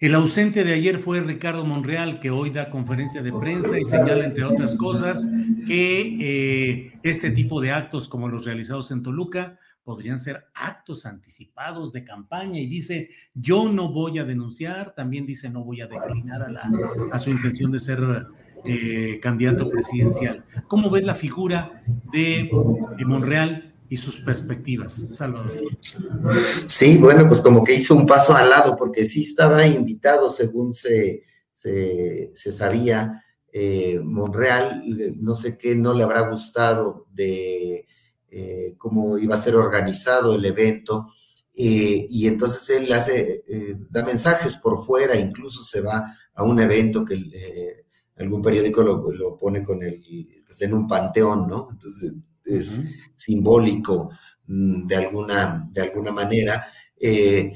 [0.00, 4.24] El ausente de ayer fue Ricardo Monreal, que hoy da conferencia de prensa y señala,
[4.24, 5.30] entre otras cosas,
[5.66, 11.92] que eh, este tipo de actos como los realizados en Toluca podrían ser actos anticipados
[11.92, 16.44] de campaña y dice, yo no voy a denunciar, también dice, no voy a declinar
[16.44, 16.62] a, la,
[17.12, 18.00] a su intención de ser
[18.64, 20.46] eh, candidato presidencial.
[20.66, 22.50] ¿Cómo ves la figura de,
[22.96, 25.50] de Monreal y sus perspectivas, Salvador?
[26.68, 30.74] Sí, bueno, pues como que hizo un paso al lado, porque sí estaba invitado, según
[30.74, 34.84] se, se, se sabía, eh, Monreal,
[35.20, 37.84] no sé qué no le habrá gustado de
[38.30, 41.08] eh, cómo iba a ser organizado el evento.
[41.52, 46.60] Eh, y entonces él hace, eh, da mensajes por fuera, incluso se va a un
[46.60, 47.84] evento que
[48.18, 50.00] algún periódico lo, lo, pone con el,
[50.60, 51.68] en un panteón, ¿no?
[51.72, 52.12] Entonces
[52.50, 52.94] es uh -huh.
[53.14, 54.10] simbólico
[54.46, 56.66] mm, de alguna, de alguna manera.
[56.98, 57.52] Eh,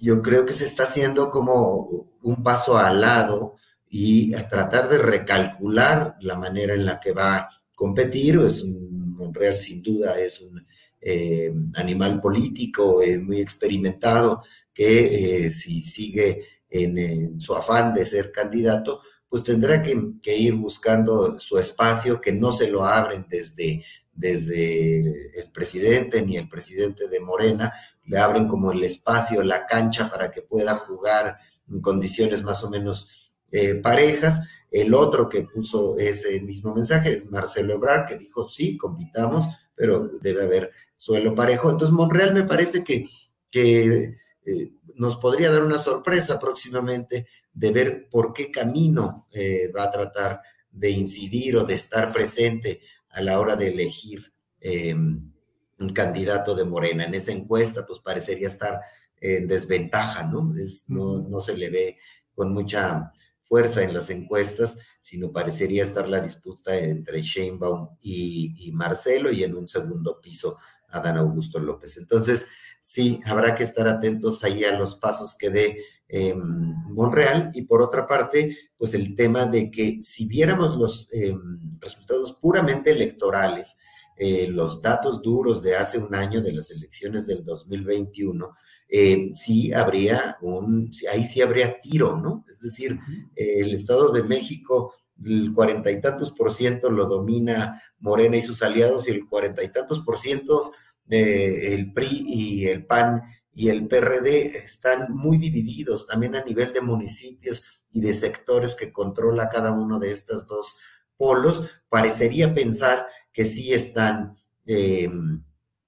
[0.00, 3.56] yo creo que se está haciendo como un paso al lado
[3.88, 8.38] y a tratar de recalcular la manera en la que va a competir.
[8.38, 8.88] Es un
[9.18, 10.64] Monreal sin duda es un
[11.00, 18.06] eh, animal político eh, muy experimentado que eh, si sigue en, en, su afán de
[18.06, 23.26] ser candidato, pues tendrá que, que, ir buscando su espacio, que no se lo abren
[23.28, 23.84] desde,
[24.18, 27.72] desde el presidente ni el presidente de Morena,
[28.04, 31.38] le abren como el espacio, la cancha para que pueda jugar
[31.70, 37.30] en condiciones más o menos eh, parejas el otro que puso ese mismo mensaje es
[37.30, 41.70] Marcelo Ebrard, que dijo, sí, compitamos, pero debe haber suelo parejo.
[41.70, 43.06] Entonces, Monreal me parece que,
[43.50, 44.14] que
[44.44, 49.90] eh, nos podría dar una sorpresa próximamente de ver por qué camino eh, va a
[49.90, 52.80] tratar de incidir o de estar presente
[53.10, 57.04] a la hora de elegir eh, un candidato de Morena.
[57.04, 58.80] En esa encuesta, pues parecería estar
[59.20, 60.56] en desventaja, ¿no?
[60.56, 61.98] Es, no, no se le ve
[62.34, 63.12] con mucha
[63.44, 69.42] fuerza en las encuestas, sino parecería estar la disputa entre Sheinbaum y, y, Marcelo y
[69.42, 70.58] en un segundo piso
[70.88, 71.96] Adán Augusto López.
[71.96, 72.46] Entonces,
[72.80, 77.82] sí, habrá que estar atentos ahí a los pasos que dé eh, Monreal y por
[77.82, 81.34] otra parte, pues el tema de que si viéramos los eh,
[81.80, 83.76] resultados puramente electorales,
[84.16, 88.54] eh, los datos duros de hace un año de las elecciones del 2021,
[88.88, 92.44] eh, sí habría un, ahí sí habría tiro, ¿no?
[92.50, 92.98] Es decir,
[93.36, 98.62] el Estado de México, el cuarenta y tantos por ciento lo domina Morena y sus
[98.62, 100.72] aliados y el cuarenta y tantos por ciento
[101.10, 103.22] eh, el PRI y el PAN
[103.58, 108.92] y el PRD están muy divididos también a nivel de municipios y de sectores que
[108.92, 110.76] controla cada uno de estos dos
[111.16, 111.64] polos.
[111.88, 115.10] Parecería pensar que sí están eh,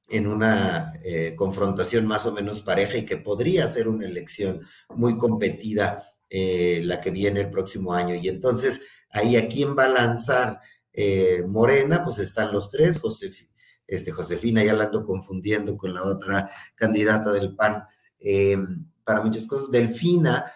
[0.08, 4.62] en una eh, confrontación más o menos pareja y que podría ser una elección
[4.96, 8.16] muy competida eh, la que viene el próximo año.
[8.16, 8.80] Y entonces,
[9.10, 10.60] ahí a quién va a lanzar
[10.92, 13.44] eh, Morena, pues están los tres, Josef,
[13.90, 17.84] este, Josefina, ya la ando confundiendo con la otra candidata del PAN
[19.04, 20.52] para muchas cosas, Delfina.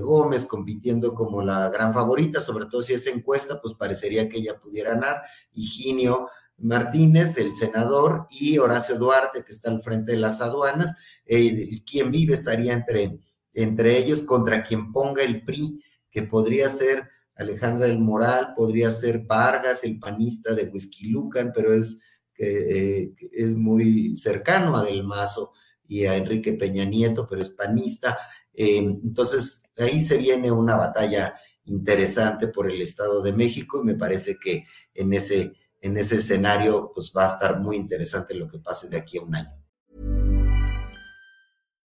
[0.00, 4.58] Gómez compitiendo como la gran favorita, sobre todo si es encuesta, pues parecería que ella
[4.58, 5.20] pudiera ganar.
[5.52, 6.28] Higinio
[6.60, 10.94] Martínez, el senador, y Horacio Duarte, que está al frente de las aduanas.
[11.24, 13.18] Eh, quien vive estaría entre,
[13.54, 19.20] entre ellos contra quien ponga el PRI, que podría ser Alejandra del Moral, podría ser
[19.20, 22.00] Vargas, el panista de Whisky Lucan, pero es,
[22.42, 25.52] eh, es muy cercano a Del Mazo
[25.86, 28.18] y a Enrique Peña Nieto, pero es panista.
[28.54, 31.34] Eh, entonces, ahí se viene una batalla
[31.64, 34.64] interesante por el Estado de México y me parece que
[34.94, 38.96] en ese, en ese escenario pues va a estar muy interesante lo que pase de
[38.96, 39.56] aquí a un año.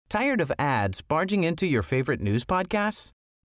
[0.10, 3.14] Tired of ads barging into your favorite news podcasts?